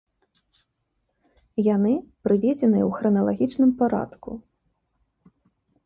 [1.67, 1.93] Яны
[2.29, 4.31] прыведзеныя ў храналагічным парадку.